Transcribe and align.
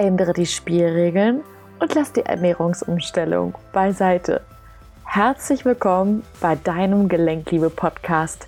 ändere 0.00 0.32
die 0.32 0.46
Spielregeln 0.46 1.42
und 1.78 1.94
lass 1.94 2.10
die 2.14 2.24
Ernährungsumstellung 2.24 3.54
beiseite. 3.70 4.40
Herzlich 5.04 5.66
willkommen 5.66 6.22
bei 6.40 6.56
deinem 6.56 7.06
Gelenkliebe-Podcast, 7.06 8.46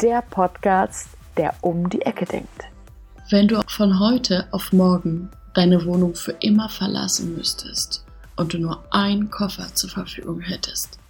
der 0.00 0.22
Podcast, 0.22 1.08
der 1.36 1.54
um 1.60 1.90
die 1.90 2.02
Ecke 2.02 2.24
denkt. 2.24 2.68
Wenn 3.30 3.48
du 3.48 3.60
von 3.66 3.98
heute 3.98 4.46
auf 4.52 4.72
morgen 4.72 5.28
deine 5.54 5.84
Wohnung 5.86 6.14
für 6.14 6.36
immer 6.38 6.68
verlassen 6.68 7.34
müsstest 7.34 8.04
und 8.36 8.54
du 8.54 8.58
nur 8.58 8.84
einen 8.92 9.28
Koffer 9.28 9.74
zur 9.74 9.90
Verfügung 9.90 10.40
hättest, 10.40 11.00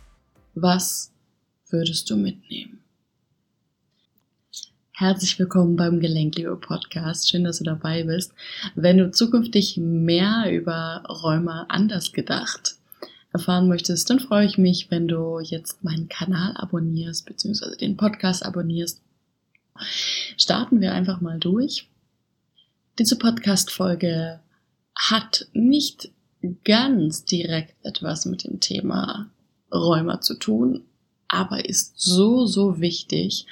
was 0.55 1.13
würdest 1.69 2.09
du 2.09 2.17
mitnehmen? 2.17 2.82
Herzlich 4.95 5.39
willkommen 5.39 5.77
beim 5.77 6.01
Gelenkliebe 6.01 6.55
Podcast. 6.55 7.31
Schön, 7.31 7.45
dass 7.45 7.59
du 7.59 7.65
dabei 7.65 8.03
bist. 8.03 8.35
Wenn 8.75 8.99
du 8.99 9.11
zukünftig 9.11 9.79
mehr 9.79 10.53
über 10.53 11.03
Räume 11.09 11.65
anders 11.71 12.13
gedacht 12.13 12.77
erfahren 13.33 13.69
möchtest, 13.69 14.11
dann 14.11 14.21
freue 14.21 14.45
ich 14.45 14.59
mich, 14.59 14.91
wenn 14.91 15.09
du 15.09 15.41
jetzt 15.41 15.83
meinen 15.83 16.11
Kanal 16.11 16.55
abonnierst, 16.59 17.25
beziehungsweise 17.25 17.79
den 17.79 17.97
Podcast 17.97 18.45
abonnierst. 18.45 19.01
Starten 20.37 20.83
wir 20.83 20.93
einfach 20.93 21.23
mal 21.23 21.39
durch. 21.39 21.89
Diese 22.99 23.17
Podcast-Folge 23.17 24.41
hat 24.95 25.47
nicht 25.55 26.11
ganz 26.65 27.25
direkt 27.25 27.75
etwas 27.83 28.27
mit 28.27 28.45
dem 28.45 28.61
Thema 28.61 29.31
Rheuma 29.73 30.21
zu 30.21 30.35
tun, 30.35 30.85
aber 31.29 31.65
ist 31.65 31.99
so, 31.99 32.45
so 32.45 32.79
wichtig. 32.79 33.47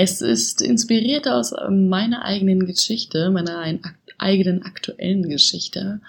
Es 0.00 0.20
ist 0.20 0.62
inspiriert 0.62 1.26
aus 1.26 1.52
meiner 1.68 2.24
eigenen 2.24 2.66
Geschichte, 2.66 3.30
meiner 3.30 3.80
eigenen 4.16 4.62
aktuellen 4.62 5.28
Geschichte. 5.28 6.00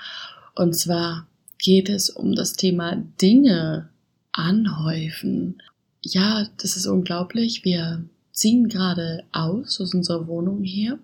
Und 0.54 0.76
zwar 0.76 1.26
geht 1.58 1.90
es 1.90 2.12
um 2.12 2.36
das 2.36 2.54
Thema 2.54 2.98
Dinge 3.20 3.90
anhäufen. 4.32 5.64
Ja, 6.04 6.48
das 6.58 6.78
ist 6.78 6.86
unglaublich. 6.86 7.66
Wir 7.66 8.06
ziehen 8.32 8.70
gerade 8.70 9.24
aus 9.32 9.82
aus 9.82 9.96
unserer 9.96 10.28
Wohnung 10.28 10.64
hier. 10.64 11.00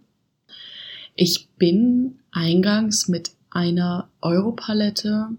Ich 1.16 1.50
bin 1.58 2.20
eingangs 2.30 3.08
mit 3.08 3.32
einer 3.50 4.10
Europalette. 4.22 5.30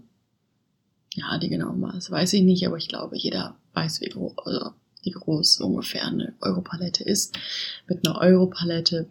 Ja, 1.13 1.37
die 1.37 1.47
genaue 1.47 1.77
Maß 1.77 2.11
weiß 2.11 2.33
ich 2.33 2.41
nicht, 2.41 2.67
aber 2.67 2.75
ich 2.75 2.89
glaube, 2.89 3.15
jeder 3.17 3.55
weiß, 3.73 4.01
wie 4.01 4.09
groß, 4.09 4.33
also 4.43 4.71
wie 5.03 5.11
groß 5.11 5.61
ungefähr 5.61 6.05
eine 6.05 6.33
Europalette 6.41 7.03
ist. 7.03 7.37
Mit 7.87 8.05
einer 8.05 8.19
Europalette 8.19 9.07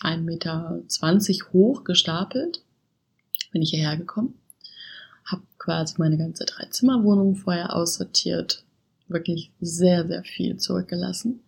1,20 0.00 0.20
Meter 0.20 0.82
hoch 1.52 1.84
gestapelt 1.84 2.62
bin 3.52 3.62
ich 3.62 3.70
hierher 3.70 3.96
gekommen. 3.96 4.34
Hab 5.24 5.40
quasi 5.58 5.94
meine 5.98 6.18
ganze 6.18 6.44
Dreizimmerwohnung 6.44 7.36
vorher 7.36 7.74
aussortiert. 7.74 8.64
Wirklich 9.08 9.50
sehr, 9.60 10.06
sehr 10.06 10.24
viel 10.24 10.56
zurückgelassen. 10.58 11.40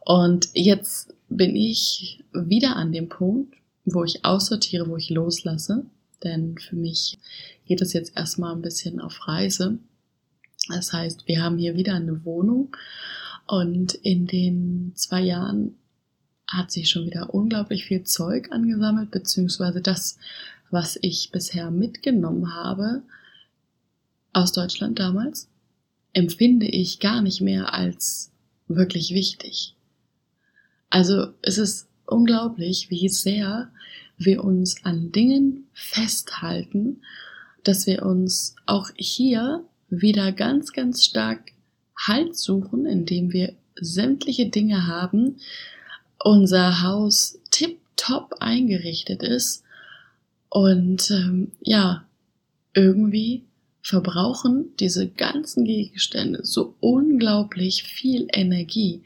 Und 0.00 0.48
jetzt 0.54 1.14
bin 1.28 1.54
ich 1.54 2.24
wieder 2.32 2.76
an 2.76 2.92
dem 2.92 3.08
Punkt, 3.08 3.54
wo 3.84 4.04
ich 4.04 4.24
aussortiere, 4.24 4.88
wo 4.88 4.96
ich 4.96 5.10
loslasse. 5.10 5.86
Denn 6.24 6.58
für 6.58 6.76
mich 6.76 7.18
geht 7.66 7.82
es 7.82 7.92
jetzt 7.92 8.16
erstmal 8.16 8.54
ein 8.54 8.62
bisschen 8.62 9.00
auf 9.00 9.28
Reise. 9.28 9.78
Das 10.68 10.92
heißt, 10.92 11.26
wir 11.26 11.42
haben 11.42 11.58
hier 11.58 11.74
wieder 11.76 11.94
eine 11.94 12.24
Wohnung 12.24 12.76
und 13.46 13.94
in 13.94 14.26
den 14.26 14.92
zwei 14.94 15.22
Jahren 15.22 15.76
hat 16.46 16.70
sich 16.70 16.88
schon 16.88 17.06
wieder 17.06 17.34
unglaublich 17.34 17.84
viel 17.86 18.04
Zeug 18.04 18.50
angesammelt, 18.52 19.10
beziehungsweise 19.10 19.80
das, 19.80 20.18
was 20.70 20.98
ich 21.00 21.30
bisher 21.30 21.70
mitgenommen 21.70 22.54
habe 22.54 23.02
aus 24.32 24.52
Deutschland 24.52 24.98
damals, 24.98 25.48
empfinde 26.12 26.66
ich 26.66 27.00
gar 27.00 27.22
nicht 27.22 27.40
mehr 27.40 27.74
als 27.74 28.30
wirklich 28.66 29.12
wichtig. 29.12 29.74
Also 30.90 31.28
es 31.42 31.58
ist 31.58 31.88
unglaublich, 32.06 32.90
wie 32.90 33.08
sehr 33.08 33.70
wir 34.16 34.42
uns 34.42 34.84
an 34.84 35.12
Dingen 35.12 35.68
festhalten, 35.72 37.02
dass 37.62 37.86
wir 37.86 38.04
uns 38.04 38.56
auch 38.66 38.90
hier 38.96 39.64
wieder 39.88 40.32
ganz, 40.32 40.72
ganz 40.72 41.04
stark 41.04 41.52
Halt 41.96 42.36
suchen, 42.36 42.86
indem 42.86 43.32
wir 43.32 43.54
sämtliche 43.80 44.48
Dinge 44.48 44.86
haben, 44.86 45.36
unser 46.18 46.82
Haus 46.82 47.38
tipptopp 47.50 48.36
eingerichtet 48.40 49.22
ist 49.22 49.64
und 50.48 51.10
ähm, 51.10 51.52
ja, 51.60 52.04
irgendwie 52.74 53.44
verbrauchen 53.82 54.76
diese 54.78 55.08
ganzen 55.08 55.64
Gegenstände 55.64 56.44
so 56.44 56.74
unglaublich 56.80 57.84
viel 57.84 58.28
Energie. 58.32 59.02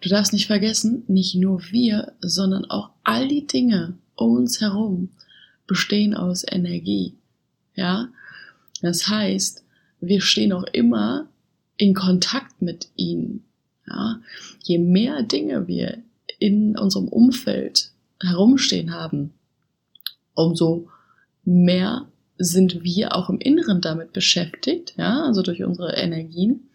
Du 0.00 0.08
darfst 0.08 0.32
nicht 0.32 0.46
vergessen, 0.46 1.04
nicht 1.08 1.34
nur 1.34 1.62
wir, 1.70 2.12
sondern 2.20 2.64
auch 2.66 2.90
all 3.04 3.28
die 3.28 3.46
Dinge 3.46 3.94
um 4.16 4.36
uns 4.36 4.60
herum 4.60 5.10
bestehen 5.66 6.14
aus 6.14 6.44
Energie. 6.46 7.14
Ja, 7.74 8.08
das 8.82 9.08
heißt, 9.08 9.63
wir 10.06 10.20
stehen 10.20 10.52
auch 10.52 10.64
immer 10.72 11.28
in 11.76 11.94
Kontakt 11.94 12.62
mit 12.62 12.88
ihnen. 12.96 13.44
Ja, 13.86 14.20
je 14.62 14.78
mehr 14.78 15.22
Dinge 15.22 15.66
wir 15.66 16.02
in 16.38 16.78
unserem 16.78 17.08
Umfeld 17.08 17.90
herumstehen 18.20 18.94
haben, 18.94 19.34
umso 20.34 20.88
mehr 21.44 22.06
sind 22.38 22.82
wir 22.82 23.14
auch 23.14 23.28
im 23.28 23.38
Inneren 23.38 23.80
damit 23.80 24.12
beschäftigt, 24.12 24.94
ja, 24.96 25.24
also 25.24 25.42
durch 25.42 25.62
unsere 25.62 25.94
Energien. 25.94 26.68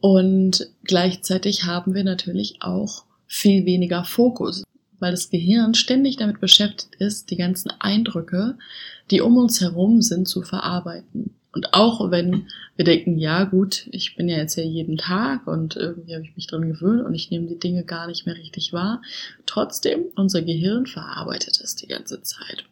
Und 0.00 0.68
gleichzeitig 0.84 1.64
haben 1.64 1.94
wir 1.94 2.04
natürlich 2.04 2.62
auch 2.62 3.04
viel 3.26 3.66
weniger 3.66 4.04
Fokus, 4.04 4.64
weil 4.98 5.12
das 5.12 5.30
Gehirn 5.30 5.74
ständig 5.74 6.16
damit 6.16 6.40
beschäftigt 6.40 6.94
ist, 6.96 7.30
die 7.30 7.36
ganzen 7.36 7.70
Eindrücke, 7.78 8.56
die 9.10 9.20
um 9.20 9.36
uns 9.36 9.60
herum 9.60 10.02
sind, 10.02 10.26
zu 10.26 10.42
verarbeiten. 10.42 11.34
Und 11.52 11.74
auch 11.74 12.10
wenn 12.10 12.46
wir 12.76 12.84
denken, 12.84 13.18
ja 13.18 13.44
gut, 13.44 13.88
ich 13.90 14.14
bin 14.16 14.28
ja 14.28 14.36
jetzt 14.36 14.54
hier 14.54 14.66
jeden 14.66 14.96
Tag 14.96 15.46
und 15.46 15.74
irgendwie 15.74 16.14
habe 16.14 16.24
ich 16.24 16.36
mich 16.36 16.46
dran 16.46 16.68
gewöhnt 16.68 17.04
und 17.04 17.14
ich 17.14 17.30
nehme 17.30 17.48
die 17.48 17.58
Dinge 17.58 17.84
gar 17.84 18.06
nicht 18.06 18.24
mehr 18.24 18.36
richtig 18.36 18.72
wahr, 18.72 19.02
trotzdem, 19.46 20.04
unser 20.14 20.42
Gehirn 20.42 20.86
verarbeitet 20.86 21.60
es 21.60 21.74
die 21.74 21.88
ganze 21.88 22.22
Zeit. 22.22 22.64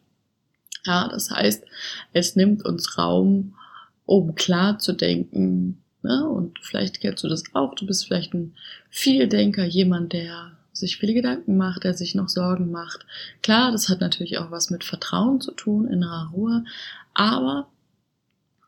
Ja, 0.85 1.09
das 1.09 1.29
heißt, 1.29 1.65
es 2.13 2.35
nimmt 2.35 2.63
uns 2.65 2.97
Raum, 2.97 3.55
um 4.05 4.35
klar 4.35 4.79
zu 4.79 4.93
denken. 4.93 5.83
Ne? 6.01 6.27
Und 6.27 6.59
vielleicht 6.59 7.01
kennst 7.01 7.23
du 7.23 7.27
das 7.27 7.43
auch. 7.53 7.75
Du 7.75 7.85
bist 7.85 8.05
vielleicht 8.05 8.33
ein 8.33 8.55
Vieldenker, 8.89 9.65
jemand, 9.65 10.13
der 10.13 10.53
sich 10.71 10.97
viele 10.97 11.13
Gedanken 11.13 11.57
macht, 11.57 11.83
der 11.83 11.93
sich 11.93 12.15
noch 12.15 12.29
Sorgen 12.29 12.71
macht. 12.71 13.05
Klar, 13.43 13.73
das 13.73 13.89
hat 13.89 13.99
natürlich 13.99 14.37
auch 14.37 14.51
was 14.51 14.69
mit 14.69 14.85
Vertrauen 14.85 15.41
zu 15.41 15.51
tun, 15.51 15.87
innerer 15.87 16.31
Ruhe, 16.31 16.63
aber 17.13 17.67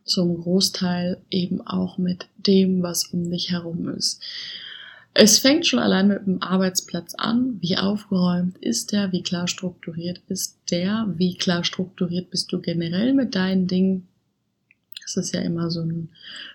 zum 0.04 0.42
Großteil 0.42 1.18
eben 1.30 1.62
auch 1.62 1.98
mit 1.98 2.28
dem, 2.38 2.82
was 2.82 3.06
um 3.06 3.30
dich 3.30 3.52
herum 3.52 3.90
ist. 3.90 4.22
Es 5.14 5.40
fängt 5.40 5.68
schon 5.68 5.80
allein 5.80 6.08
mit 6.08 6.26
dem 6.26 6.42
Arbeitsplatz 6.42 7.16
an. 7.16 7.58
Wie 7.60 7.78
aufgeräumt 7.78 8.58
ist 8.60 8.94
der? 8.94 9.12
Wie 9.12 9.24
klar 9.24 9.48
strukturiert 9.48 10.22
ist 10.30 10.58
der? 10.70 11.14
Wie 11.18 11.36
klar 11.36 11.66
strukturiert 11.66 12.30
bist 12.30 12.52
du 12.52 12.62
generell 12.62 13.14
mit 13.14 13.36
deinen 13.36 13.68
Dingen? 13.68 14.08
Das 15.02 15.18
ist 15.18 15.34
ja 15.34 15.42
immer 15.42 15.70
so 15.70 15.82
ein, 15.82 16.10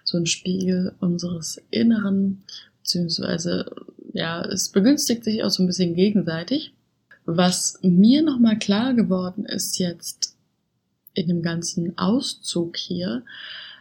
so 0.04 0.16
ein 0.16 0.24
Spiegel 0.24 0.94
unseres 1.00 1.60
Inneren, 1.70 2.44
beziehungsweise, 2.78 3.70
ja, 4.14 4.42
es 4.42 4.70
begünstigt 4.70 5.24
sich 5.24 5.42
auch 5.42 5.50
so 5.50 5.62
ein 5.62 5.66
bisschen 5.66 5.94
gegenseitig. 5.94 6.72
Was 7.26 7.78
mir 7.82 8.22
nochmal 8.22 8.58
klar 8.58 8.94
geworden 8.94 9.44
ist 9.44 9.78
jetzt 9.78 10.35
in 11.16 11.28
dem 11.28 11.42
ganzen 11.42 11.96
Auszug 11.98 12.76
hier, 12.76 13.24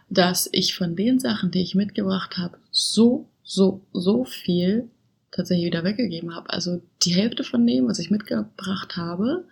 dass 0.08 0.48
ich 0.52 0.74
von 0.74 0.96
den 0.96 1.18
Sachen, 1.20 1.50
die 1.50 1.62
ich 1.62 1.74
mitgebracht 1.74 2.38
habe, 2.38 2.58
so, 2.70 3.28
so, 3.44 3.82
so 3.92 4.24
viel 4.24 4.88
tatsächlich 5.30 5.66
wieder 5.66 5.84
weggegeben 5.84 6.34
habe. 6.34 6.50
Also 6.50 6.80
die 7.02 7.14
Hälfte 7.14 7.44
von 7.44 7.66
dem, 7.66 7.86
was 7.86 7.98
ich 7.98 8.10
mitgebracht 8.10 8.96
habe, 8.96 9.44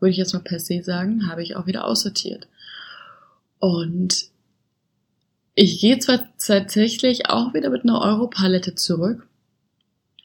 würde 0.00 0.10
ich 0.10 0.16
jetzt 0.16 0.32
mal 0.32 0.40
per 0.40 0.60
se 0.60 0.82
sagen, 0.82 1.28
habe 1.28 1.42
ich 1.42 1.56
auch 1.56 1.66
wieder 1.66 1.84
aussortiert. 1.84 2.48
Und 3.58 4.30
ich 5.54 5.80
gehe 5.80 5.98
zwar 5.98 6.26
tatsächlich 6.38 7.28
auch 7.28 7.52
wieder 7.52 7.70
mit 7.70 7.84
einer 7.84 8.00
Europalette 8.00 8.74
zurück. 8.74 9.26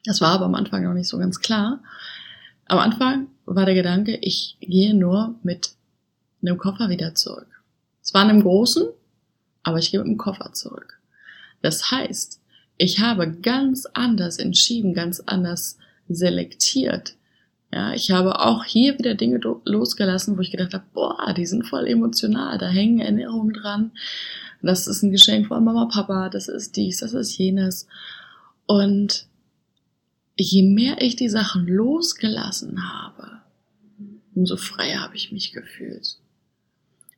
Das 0.04 0.20
war 0.20 0.32
aber 0.32 0.46
am 0.46 0.54
Anfang 0.54 0.84
noch 0.84 0.94
nicht 0.94 1.08
so 1.08 1.18
ganz 1.18 1.40
klar. 1.40 1.82
Am 2.66 2.78
Anfang 2.78 3.28
war 3.44 3.66
der 3.66 3.74
Gedanke, 3.74 4.16
ich 4.16 4.56
gehe 4.60 4.94
nur 4.94 5.34
mit 5.42 5.74
in 6.42 6.48
dem 6.48 6.58
Koffer 6.58 6.88
wieder 6.90 7.14
zurück. 7.14 7.62
Es 8.02 8.12
war 8.12 8.24
in 8.24 8.30
einem 8.30 8.42
großen, 8.42 8.88
aber 9.62 9.78
ich 9.78 9.90
gehe 9.90 10.00
mit 10.00 10.08
dem 10.08 10.18
Koffer 10.18 10.52
zurück. 10.52 10.98
Das 11.62 11.90
heißt, 11.90 12.40
ich 12.76 13.00
habe 13.00 13.30
ganz 13.30 13.86
anders 13.86 14.38
entschieden, 14.38 14.92
ganz 14.92 15.20
anders 15.20 15.78
selektiert, 16.08 17.14
Ja, 17.72 17.94
ich 17.94 18.10
habe 18.10 18.38
auch 18.40 18.64
hier 18.64 18.98
wieder 18.98 19.14
Dinge 19.14 19.40
losgelassen, 19.64 20.36
wo 20.36 20.42
ich 20.42 20.50
gedacht 20.50 20.74
habe, 20.74 20.84
boah, 20.92 21.32
die 21.32 21.46
sind 21.46 21.66
voll 21.66 21.86
emotional, 21.86 22.58
da 22.58 22.68
hängen 22.68 23.00
Erinnerungen 23.00 23.54
dran. 23.54 23.92
Das 24.60 24.86
ist 24.86 25.02
ein 25.02 25.10
Geschenk 25.10 25.48
von 25.48 25.64
Mama, 25.64 25.86
Papa, 25.86 26.28
das 26.28 26.48
ist 26.48 26.76
dies, 26.76 26.98
das 26.98 27.14
ist 27.14 27.36
jenes. 27.38 27.88
Und 28.66 29.26
je 30.36 30.62
mehr 30.62 31.00
ich 31.00 31.16
die 31.16 31.30
Sachen 31.30 31.66
losgelassen 31.66 32.92
habe, 32.92 33.40
umso 34.34 34.56
freier 34.56 35.00
habe 35.00 35.16
ich 35.16 35.32
mich 35.32 35.52
gefühlt. 35.52 36.18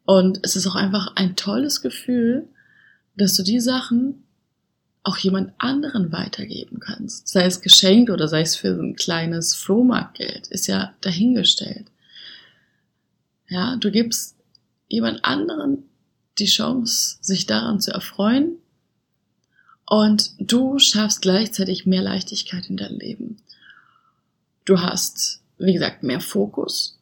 Und 0.04 0.40
es 0.42 0.56
ist 0.56 0.66
auch 0.66 0.74
einfach 0.74 1.16
ein 1.16 1.36
tolles 1.36 1.80
Gefühl, 1.80 2.48
dass 3.16 3.36
du 3.36 3.42
die 3.42 3.60
Sachen 3.60 4.24
auch 5.02 5.18
jemand 5.18 5.52
anderen 5.58 6.12
weitergeben 6.12 6.80
kannst. 6.80 7.28
Sei 7.28 7.44
es 7.44 7.60
geschenkt 7.60 8.10
oder 8.10 8.26
sei 8.26 8.40
es 8.40 8.56
für 8.56 8.68
ein 8.68 8.96
kleines 8.96 9.54
Flohmarktgeld, 9.54 10.48
ist 10.48 10.66
ja 10.66 10.94
dahingestellt. 11.02 11.86
Ja, 13.48 13.76
du 13.76 13.90
gibst 13.90 14.36
jemand 14.88 15.24
anderen 15.24 15.84
die 16.38 16.46
Chance, 16.46 17.18
sich 17.20 17.46
daran 17.46 17.80
zu 17.80 17.92
erfreuen 17.92 18.56
und 19.86 20.32
du 20.38 20.78
schaffst 20.78 21.20
gleichzeitig 21.20 21.86
mehr 21.86 22.02
Leichtigkeit 22.02 22.68
in 22.68 22.76
dein 22.76 22.94
Leben. 22.94 23.36
Du 24.64 24.80
hast, 24.80 25.42
wie 25.58 25.74
gesagt, 25.74 26.02
mehr 26.02 26.20
Fokus. 26.20 26.98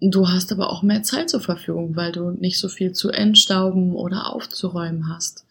Du 0.00 0.28
hast 0.28 0.52
aber 0.52 0.70
auch 0.70 0.82
mehr 0.82 1.02
Zeit 1.02 1.30
zur 1.30 1.40
Verfügung, 1.40 1.96
weil 1.96 2.12
du 2.12 2.30
nicht 2.30 2.58
so 2.58 2.68
viel 2.68 2.92
zu 2.92 3.10
entstauben 3.10 3.94
oder 3.94 4.32
aufzuräumen 4.32 5.08
hast. 5.08 5.44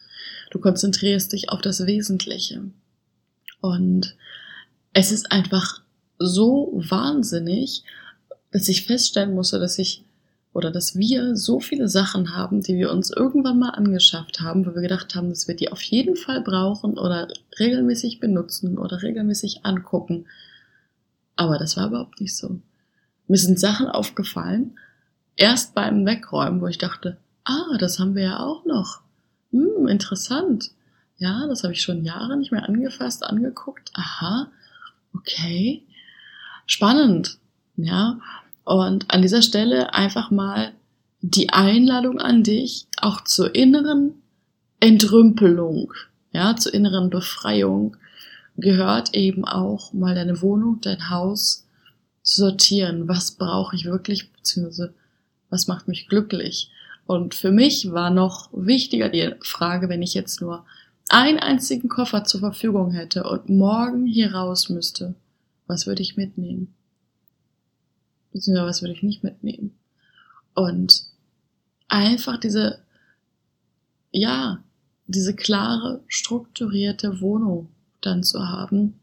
Du 0.52 0.60
konzentrierst 0.60 1.34
dich 1.34 1.50
auf 1.50 1.62
das 1.62 1.86
Wesentliche. 1.86 2.64
Und 3.62 4.16
es 4.94 5.12
ist 5.12 5.32
einfach 5.32 5.82
so 6.20 6.72
wahnsinnig, 6.76 7.84
dass 8.52 8.68
ich 8.68 8.86
feststellen 8.86 9.34
musste, 9.34 9.60
dass 9.60 9.80
ich 9.80 10.04
oder 10.54 10.70
dass 10.70 10.96
wir 10.96 11.36
so 11.36 11.60
viele 11.60 11.90
Sachen 11.90 12.36
haben, 12.36 12.62
die 12.62 12.76
wir 12.76 12.92
uns 12.92 13.10
irgendwann 13.10 13.58
mal 13.58 13.72
angeschafft 13.72 14.40
haben, 14.40 14.66
wo 14.66 14.76
wir 14.76 14.84
gedacht 14.84 15.16
haben, 15.16 15.30
dass 15.30 15.48
wir 15.48 15.56
die 15.56 15.72
auf 15.72 15.82
jeden 15.82 16.16
Fall 16.16 16.42
brauchen 16.42 17.00
oder 17.00 17.28
regelmäßig 17.60 18.20
benutzen 18.20 18.78
oder 18.78 19.02
regelmäßig 19.02 19.66
angucken. 19.66 20.28
Aber 21.36 21.58
das 21.58 21.76
war 21.76 21.88
überhaupt 21.88 22.22
nicht 22.22 22.38
so. 22.38 22.60
Mir 23.28 23.38
sind 23.38 23.60
Sachen 23.60 23.88
aufgefallen, 23.88 24.78
erst 25.36 25.76
beim 25.76 26.06
Wegräumen, 26.06 26.62
wo 26.62 26.68
ich 26.68 26.78
dachte, 26.78 27.18
ah, 27.46 27.78
das 27.80 28.00
haben 28.00 28.16
wir 28.16 28.24
ja 28.24 28.40
auch 28.40 28.66
noch. 28.66 29.02
Hm, 29.52 29.88
interessant. 29.88 30.72
Ja, 31.18 31.48
das 31.48 31.64
habe 31.64 31.74
ich 31.74 31.82
schon 31.82 32.04
Jahre 32.04 32.38
nicht 32.38 32.52
mehr 32.52 32.68
angefasst, 32.68 33.24
angeguckt. 33.24 33.92
Aha, 33.94 34.48
okay. 35.14 35.84
Spannend. 36.66 37.38
Ja, 37.76 38.20
und 38.66 39.12
an 39.12 39.22
dieser 39.22 39.42
Stelle 39.42 39.94
einfach 39.94 40.32
mal 40.32 40.74
die 41.22 41.50
Einladung 41.50 42.20
an 42.20 42.44
dich, 42.44 42.88
auch 42.98 43.24
zur 43.24 43.56
inneren 43.56 44.14
Entrümpelung, 44.80 45.94
ja, 46.32 46.56
zur 46.56 46.74
inneren 46.74 47.10
Befreiung, 47.10 47.96
gehört 48.58 49.14
eben 49.14 49.46
auch 49.46 49.94
mal 49.94 50.16
deine 50.16 50.42
Wohnung, 50.42 50.80
dein 50.82 51.10
Haus 51.10 51.66
zu 52.24 52.42
sortieren. 52.42 53.08
Was 53.08 53.32
brauche 53.32 53.76
ich 53.76 53.86
wirklich, 53.86 54.32
beziehungsweise 54.32 54.94
was 55.50 55.68
macht 55.68 55.88
mich 55.88 56.08
glücklich? 56.08 56.72
Und 57.06 57.36
für 57.36 57.52
mich 57.52 57.92
war 57.92 58.10
noch 58.10 58.50
wichtiger 58.54 59.10
die 59.10 59.36
Frage, 59.42 59.90
wenn 59.90 60.02
ich 60.02 60.14
jetzt 60.14 60.42
nur 60.42 60.66
einen 61.10 61.38
einzigen 61.38 61.90
Koffer 61.90 62.24
zur 62.24 62.40
Verfügung 62.40 62.92
hätte 62.92 63.26
und 63.26 63.50
morgen 63.50 64.06
hier 64.06 64.34
raus 64.34 64.70
müsste, 64.70 65.14
was 65.68 65.86
würde 65.86 66.02
ich 66.02 66.18
mitnehmen? 66.18 66.74
Beziehungsweise 68.32 68.68
was 68.68 68.82
würde 68.82 68.94
ich 68.94 69.04
nicht 69.04 69.24
mitnehmen? 69.24 69.78
Und 70.56 71.04
einfach 71.88 72.40
diese, 72.40 72.80
ja, 74.12 74.64
diese 75.08 75.36
klare, 75.36 76.02
strukturierte 76.08 77.22
Wohnung 77.22 77.70
dann 78.02 78.24
zu 78.24 78.48
haben, 78.48 79.00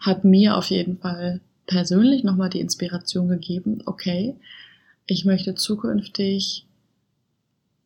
hat 0.00 0.24
mir 0.24 0.56
auf 0.56 0.66
jeden 0.66 0.98
Fall 0.98 1.40
persönlich 1.68 2.24
nochmal 2.24 2.48
die 2.50 2.60
Inspiration 2.60 3.28
gegeben, 3.28 3.82
okay, 3.84 4.34
ich 5.06 5.24
möchte 5.24 5.54
zukünftig 5.54 6.66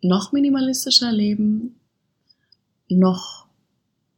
noch 0.01 0.33
minimalistischer 0.33 1.13
leben, 1.13 1.77
noch, 2.89 3.47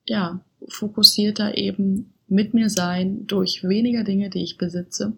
ja, 0.06 0.44
fokussierter 0.68 1.56
eben 1.56 2.14
mit 2.28 2.54
mir 2.54 2.70
sein 2.70 3.26
durch 3.26 3.64
weniger 3.64 4.04
Dinge, 4.04 4.30
die 4.30 4.42
ich 4.42 4.58
besitze, 4.58 5.16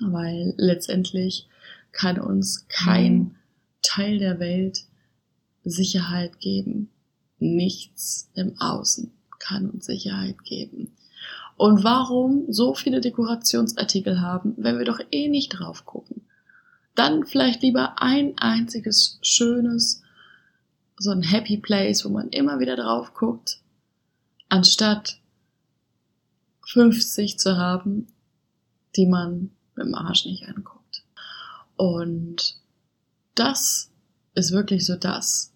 weil 0.00 0.54
letztendlich 0.56 1.46
kann 1.92 2.18
uns 2.18 2.66
kein 2.68 3.14
mhm. 3.14 3.34
Teil 3.82 4.18
der 4.18 4.40
Welt 4.40 4.84
Sicherheit 5.64 6.40
geben. 6.40 6.88
Nichts 7.38 8.30
im 8.34 8.58
Außen 8.58 9.12
kann 9.38 9.68
uns 9.68 9.86
Sicherheit 9.86 10.42
geben. 10.44 10.92
Und 11.56 11.84
warum 11.84 12.44
so 12.48 12.74
viele 12.74 13.00
Dekorationsartikel 13.00 14.20
haben, 14.20 14.54
wenn 14.56 14.78
wir 14.78 14.84
doch 14.84 15.00
eh 15.10 15.28
nicht 15.28 15.50
drauf 15.50 15.84
gucken? 15.84 16.22
dann 16.94 17.24
vielleicht 17.26 17.62
lieber 17.62 18.00
ein 18.00 18.36
einziges 18.38 19.18
schönes, 19.22 20.02
so 20.98 21.10
ein 21.10 21.22
Happy 21.22 21.56
Place, 21.56 22.04
wo 22.04 22.10
man 22.10 22.28
immer 22.28 22.60
wieder 22.60 22.76
drauf 22.76 23.14
guckt, 23.14 23.60
anstatt 24.48 25.18
50 26.66 27.38
zu 27.38 27.56
haben, 27.56 28.08
die 28.96 29.06
man 29.06 29.50
mit 29.74 29.86
dem 29.86 29.94
Arsch 29.94 30.26
nicht 30.26 30.46
anguckt. 30.48 31.02
Und 31.76 32.56
das 33.34 33.90
ist 34.34 34.52
wirklich 34.52 34.84
so 34.84 34.96
das, 34.96 35.52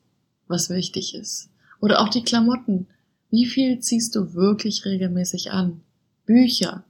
was 0.48 0.70
wichtig 0.70 1.14
ist. 1.14 1.50
Oder 1.80 2.00
auch 2.00 2.08
die 2.08 2.24
Klamotten. 2.24 2.88
Wie 3.30 3.46
viel 3.46 3.80
ziehst 3.80 4.14
du 4.14 4.34
wirklich 4.34 4.84
regelmäßig 4.84 5.52
an? 5.52 5.80
Bücher, 6.26 6.84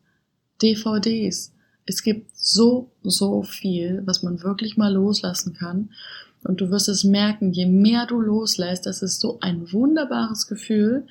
DVDs, 0.62 1.52
es 1.86 2.02
gibt 2.02 2.36
so, 2.36 2.90
so 3.02 3.42
viel, 3.42 4.02
was 4.04 4.22
man 4.22 4.42
wirklich 4.42 4.76
mal 4.76 4.92
loslassen 4.92 5.54
kann. 5.54 5.90
Und 6.42 6.60
du 6.60 6.70
wirst 6.70 6.88
es 6.88 7.04
merken, 7.04 7.52
je 7.52 7.66
mehr 7.66 8.06
du 8.06 8.20
loslässt, 8.20 8.86
das 8.86 9.02
ist 9.02 9.20
so 9.20 9.38
ein 9.40 9.72
wunderbares 9.72 10.46
Gefühl. 10.46 11.06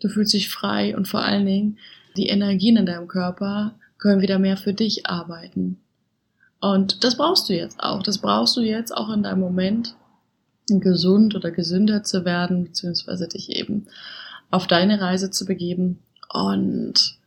Du 0.00 0.08
fühlst 0.08 0.34
dich 0.34 0.48
frei 0.48 0.96
und 0.96 1.08
vor 1.08 1.22
allen 1.22 1.46
Dingen 1.46 1.78
die 2.16 2.28
Energien 2.28 2.76
in 2.76 2.86
deinem 2.86 3.08
Körper 3.08 3.74
können 3.98 4.22
wieder 4.22 4.38
mehr 4.38 4.56
für 4.56 4.72
dich 4.72 5.06
arbeiten. 5.06 5.78
Und 6.60 7.04
das 7.04 7.16
brauchst 7.16 7.48
du 7.48 7.54
jetzt 7.54 7.80
auch. 7.80 8.02
Das 8.02 8.18
brauchst 8.18 8.56
du 8.56 8.60
jetzt 8.60 8.94
auch 8.94 9.10
in 9.10 9.22
deinem 9.22 9.40
Moment, 9.40 9.96
gesund 10.68 11.34
oder 11.34 11.50
gesünder 11.50 12.02
zu 12.02 12.24
werden, 12.24 12.64
beziehungsweise 12.64 13.26
dich 13.26 13.50
eben 13.50 13.86
auf 14.50 14.66
deine 14.66 15.00
Reise 15.00 15.30
zu 15.30 15.44
begeben. 15.44 15.98
Und 16.32 17.18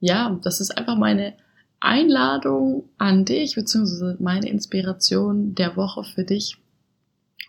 ja, 0.00 0.38
das 0.42 0.60
ist 0.60 0.76
einfach 0.76 0.96
meine 0.96 1.34
Einladung 1.80 2.88
an 2.98 3.24
dich, 3.24 3.54
beziehungsweise 3.54 4.16
meine 4.20 4.48
Inspiration 4.48 5.54
der 5.54 5.76
Woche 5.76 6.04
für 6.04 6.24
dich. 6.24 6.56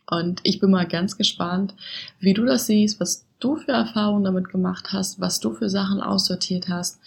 Und 0.10 0.42
ich 0.44 0.60
bin 0.60 0.72
mal 0.72 0.88
ganz 0.88 1.18
gespannt, 1.18 1.76
wie 2.20 2.34
du 2.34 2.46
das 2.46 2.66
siehst, 2.66 3.00
was 3.00 3.26
du 3.40 3.56
für 3.56 3.72
Erfahrungen 3.72 4.24
damit 4.24 4.50
gemacht 4.50 4.92
hast, 4.92 5.20
was 5.20 5.40
du 5.40 5.54
für 5.54 5.70
Sachen 5.70 6.02
aussortiert 6.02 6.68
hast, 6.68 7.00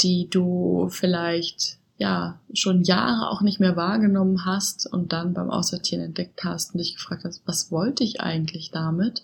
die 0.00 0.28
du 0.28 0.88
vielleicht 0.90 1.78
ja 1.96 2.40
schon 2.54 2.82
Jahre 2.82 3.28
auch 3.30 3.42
nicht 3.42 3.60
mehr 3.60 3.76
wahrgenommen 3.76 4.44
hast 4.44 4.86
und 4.86 5.12
dann 5.12 5.34
beim 5.34 5.50
Aussortieren 5.50 6.04
entdeckt 6.04 6.42
hast 6.44 6.74
und 6.74 6.78
dich 6.78 6.96
gefragt 6.96 7.24
hast, 7.24 7.42
was 7.46 7.70
wollte 7.70 8.02
ich 8.02 8.20
eigentlich 8.20 8.70
damit? 8.70 9.22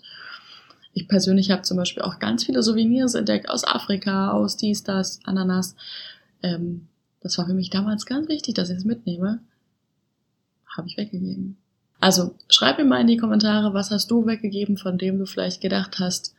Ich 0.97 1.07
persönlich 1.07 1.51
habe 1.51 1.61
zum 1.61 1.77
Beispiel 1.77 2.01
auch 2.01 2.17
ganz 2.17 2.43
viele 2.43 2.63
Souvenirs 2.63 3.13
entdeckt 3.13 3.49
aus 3.49 3.63
Afrika, 3.63 4.31
aus 4.31 4.57
dies, 4.57 4.81
das, 4.81 5.19
Ananas. 5.25 5.75
Ähm, 6.41 6.87
das 7.21 7.37
war 7.37 7.45
für 7.45 7.53
mich 7.53 7.69
damals 7.69 8.07
ganz 8.07 8.27
wichtig, 8.29 8.55
dass 8.55 8.71
ich 8.71 8.77
es 8.77 8.83
mitnehme. 8.83 9.39
Habe 10.75 10.87
ich 10.87 10.97
weggegeben. 10.97 11.57
Also 11.99 12.33
schreib 12.49 12.79
mir 12.79 12.85
mal 12.85 12.99
in 12.99 13.05
die 13.05 13.17
Kommentare, 13.17 13.75
was 13.75 13.91
hast 13.91 14.09
du 14.09 14.25
weggegeben, 14.25 14.75
von 14.75 14.97
dem 14.97 15.19
du 15.19 15.27
vielleicht 15.27 15.61
gedacht 15.61 15.99
hast, 15.99 16.33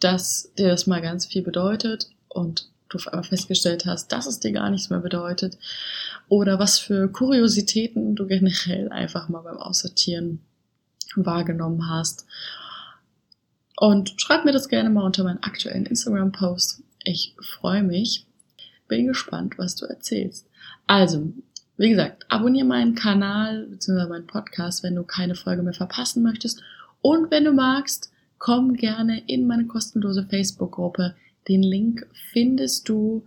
dass 0.00 0.54
dir 0.56 0.68
das 0.68 0.86
mal 0.86 1.02
ganz 1.02 1.26
viel 1.26 1.42
bedeutet 1.42 2.08
und 2.28 2.70
du 2.88 2.96
auf 2.96 3.08
einmal 3.08 3.24
festgestellt 3.24 3.84
hast, 3.84 4.10
dass 4.10 4.26
es 4.26 4.40
dir 4.40 4.52
gar 4.52 4.70
nichts 4.70 4.88
mehr 4.88 5.00
bedeutet. 5.00 5.58
Oder 6.30 6.58
was 6.58 6.78
für 6.78 7.08
Kuriositäten 7.08 8.16
du 8.16 8.26
generell 8.26 8.88
einfach 8.88 9.28
mal 9.28 9.42
beim 9.42 9.58
Aussortieren 9.58 10.40
wahrgenommen 11.14 11.90
hast. 11.90 12.24
Und 13.80 14.20
schreib 14.20 14.44
mir 14.44 14.50
das 14.50 14.68
gerne 14.68 14.90
mal 14.90 15.04
unter 15.04 15.22
meinen 15.22 15.42
aktuellen 15.44 15.86
Instagram-Post. 15.86 16.82
Ich 17.04 17.36
freue 17.40 17.84
mich. 17.84 18.26
Bin 18.88 19.06
gespannt, 19.06 19.56
was 19.56 19.76
du 19.76 19.86
erzählst. 19.86 20.48
Also, 20.88 21.32
wie 21.76 21.90
gesagt, 21.90 22.26
abonniere 22.28 22.66
meinen 22.66 22.96
Kanal 22.96 23.68
bzw. 23.68 24.08
meinen 24.08 24.26
Podcast, 24.26 24.82
wenn 24.82 24.96
du 24.96 25.04
keine 25.04 25.36
Folge 25.36 25.62
mehr 25.62 25.74
verpassen 25.74 26.24
möchtest. 26.24 26.60
Und 27.02 27.30
wenn 27.30 27.44
du 27.44 27.52
magst, 27.52 28.10
komm 28.38 28.74
gerne 28.74 29.22
in 29.28 29.46
meine 29.46 29.66
kostenlose 29.66 30.26
Facebook-Gruppe. 30.28 31.14
Den 31.46 31.62
Link 31.62 32.04
findest 32.32 32.88
du 32.88 33.24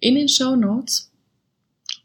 in 0.00 0.14
den 0.14 0.30
Show 0.30 0.56
Notes. 0.56 1.07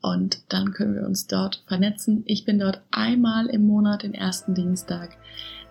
Und 0.03 0.43
dann 0.49 0.73
können 0.73 0.95
wir 0.95 1.05
uns 1.05 1.27
dort 1.27 1.63
vernetzen. 1.65 2.23
Ich 2.25 2.43
bin 2.43 2.59
dort 2.59 2.81
einmal 2.91 3.47
im 3.47 3.65
Monat, 3.65 4.03
den 4.03 4.13
ersten 4.13 4.53
Dienstag 4.53 5.17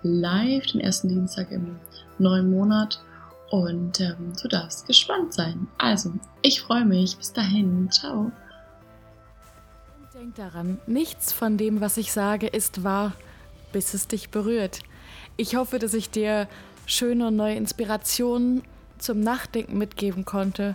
live, 0.03 0.67
den 0.67 0.81
ersten 0.81 1.09
Dienstag 1.09 1.53
im 1.53 1.79
neuen 2.19 2.51
Monat 2.51 3.01
und 3.51 4.01
ähm, 4.01 4.33
du 4.41 4.49
darfst 4.49 4.87
gespannt 4.87 5.35
sein. 5.35 5.69
Also, 5.77 6.15
ich 6.41 6.63
freue 6.63 6.87
mich. 6.87 7.19
Bis 7.19 7.35
dahin. 7.35 7.91
Ciao. 7.91 8.33
Denk 10.15 10.35
daran, 10.37 10.79
nichts 10.87 11.33
von 11.33 11.59
dem, 11.59 11.83
was 11.83 11.99
ich 11.99 12.13
sage, 12.13 12.47
ist 12.47 12.85
wahr, 12.85 13.13
bis 13.73 13.93
es 13.93 14.09
dich 14.09 14.31
berührt. 14.31 14.81
Ich 15.37 15.57
hoffe, 15.57 15.79
dass 15.79 15.93
ich 15.93 16.09
dir 16.09 16.49
schöne 16.87 17.29
und 17.29 17.37
neue 17.37 17.57
Inspirationen 17.57 18.63
zum 18.97 19.21
Nachdenken 19.21 19.77
mitgeben 19.77 20.25
konnte 20.25 20.75